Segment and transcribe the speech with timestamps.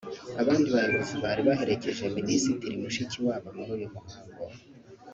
[0.41, 4.43] Abandi bayobozi bari baherekeje Minisitiri Mushikiwabo muri uyu muhango